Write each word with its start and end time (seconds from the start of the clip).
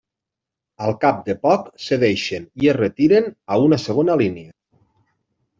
Al 0.85 0.95
cap 1.03 1.19
de 1.27 1.35
poc, 1.43 1.67
cedeixen 1.89 2.49
i 2.65 2.71
es 2.73 2.79
retiren 2.79 3.29
a 3.57 3.63
una 3.67 3.81
segona 3.87 4.21
línia. 4.23 4.53